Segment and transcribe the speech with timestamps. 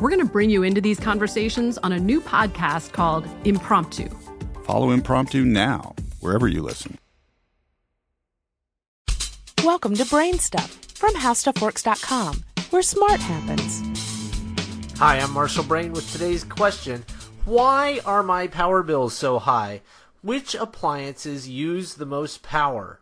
[0.00, 4.08] We're going to bring you into these conversations on a new podcast called Impromptu.
[4.64, 6.98] Follow Impromptu now, wherever you listen.
[9.62, 13.82] Welcome to Brain Stuff from HowStuffWorks.com, where smart happens.
[14.98, 17.04] Hi, I'm Marshall Brain with today's question
[17.44, 19.80] Why are my power bills so high?
[20.22, 22.98] Which appliances use the most power?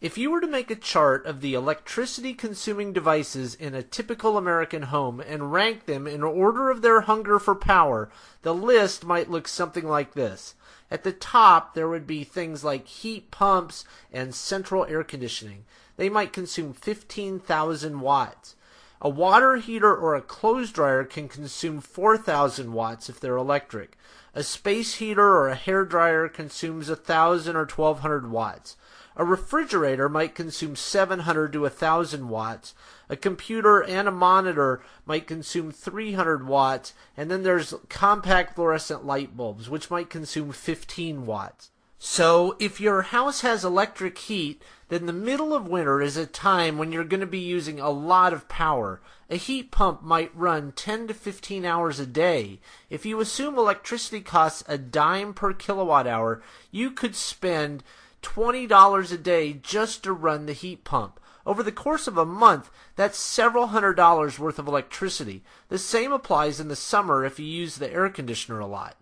[0.00, 4.38] If you were to make a chart of the electricity consuming devices in a typical
[4.38, 8.08] American home and rank them in order of their hunger for power,
[8.42, 10.54] the list might look something like this.
[10.88, 15.64] At the top, there would be things like heat pumps and central air conditioning.
[15.96, 18.54] They might consume 15,000 watts.
[19.00, 23.96] A water heater or a clothes dryer can consume 4,000 watts if they're electric.
[24.34, 28.76] A space heater or a hair dryer consumes 1,000 or 1,200 watts.
[29.14, 32.74] A refrigerator might consume 700 to 1000 watts.
[33.08, 36.92] A computer and a monitor might consume 300 watts.
[37.16, 41.70] And then there's compact fluorescent light bulbs, which might consume 15 watts.
[41.98, 46.78] So if your house has electric heat, then the middle of winter is a time
[46.78, 49.00] when you're going to be using a lot of power.
[49.28, 52.60] A heat pump might run 10 to 15 hours a day.
[52.88, 57.82] If you assume electricity costs a dime per kilowatt hour, you could spend
[58.22, 61.18] $20 a day just to run the heat pump.
[61.44, 65.42] Over the course of a month, that's several hundred dollars worth of electricity.
[65.68, 68.96] The same applies in the summer if you use the air conditioner a lot.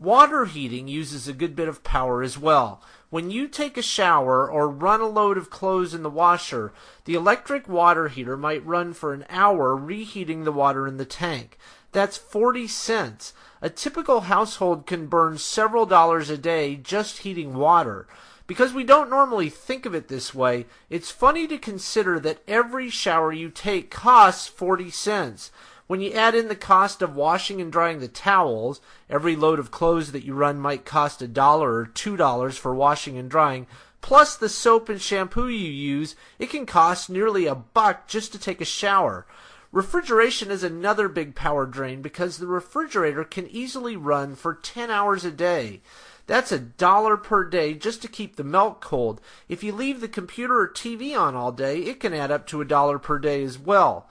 [0.00, 2.80] Water heating uses a good bit of power as well.
[3.10, 6.72] When you take a shower or run a load of clothes in the washer,
[7.04, 11.58] the electric water heater might run for an hour reheating the water in the tank.
[11.90, 13.32] That's 40 cents.
[13.60, 18.06] A typical household can burn several dollars a day just heating water.
[18.46, 22.88] Because we don't normally think of it this way, it's funny to consider that every
[22.88, 25.50] shower you take costs 40 cents.
[25.88, 29.70] When you add in the cost of washing and drying the towels, every load of
[29.70, 33.66] clothes that you run might cost a dollar or two dollars for washing and drying,
[34.02, 38.38] plus the soap and shampoo you use, it can cost nearly a buck just to
[38.38, 39.26] take a shower.
[39.72, 45.24] Refrigeration is another big power drain because the refrigerator can easily run for 10 hours
[45.24, 45.80] a day.
[46.26, 49.22] That's a dollar per day just to keep the milk cold.
[49.48, 52.60] If you leave the computer or TV on all day, it can add up to
[52.60, 54.06] a dollar per day as well.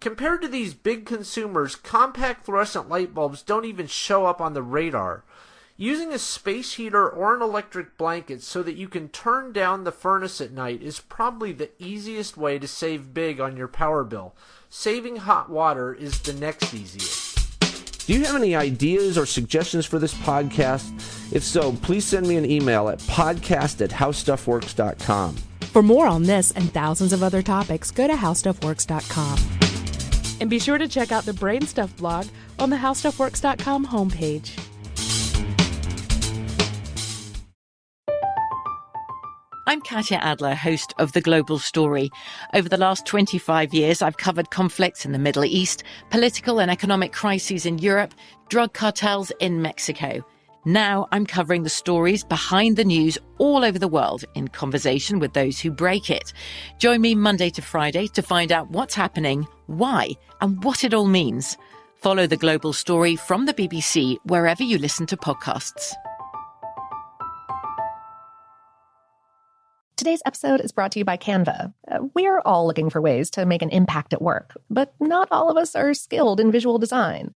[0.00, 4.62] Compared to these big consumers, compact fluorescent light bulbs don't even show up on the
[4.62, 5.24] radar.
[5.78, 9.92] Using a space heater or an electric blanket so that you can turn down the
[9.92, 14.34] furnace at night is probably the easiest way to save big on your power bill.
[14.70, 18.06] Saving hot water is the next easiest.
[18.06, 20.92] Do you have any ideas or suggestions for this podcast?
[21.32, 25.36] If so, please send me an email at podcast at howstuffworks.com.
[25.72, 29.65] For more on this and thousands of other topics, go to howstuffworks.com.
[30.40, 32.26] And be sure to check out the Brainstuff blog
[32.58, 34.58] on the howstuffworks.com homepage.
[39.68, 42.08] I'm Katya Adler, host of The Global Story.
[42.54, 47.12] Over the last 25 years, I've covered conflicts in the Middle East, political and economic
[47.12, 48.14] crises in Europe,
[48.48, 50.24] drug cartels in Mexico.
[50.66, 55.32] Now I'm covering the stories behind the news all over the world in conversation with
[55.32, 56.32] those who break it.
[56.78, 60.10] Join me Monday to Friday to find out what's happening, why,
[60.40, 61.56] and what it all means.
[61.94, 65.92] Follow the global story from the BBC wherever you listen to podcasts.
[69.96, 71.72] Today's episode is brought to you by Canva.
[71.88, 75.48] Uh, we're all looking for ways to make an impact at work, but not all
[75.48, 77.35] of us are skilled in visual design.